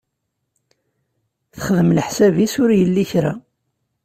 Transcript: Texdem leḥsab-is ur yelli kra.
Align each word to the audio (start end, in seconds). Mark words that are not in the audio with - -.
Texdem 1.53 1.89
leḥsab-is 1.97 2.53
ur 2.63 2.69
yelli 2.79 3.05
kra. 3.11 3.33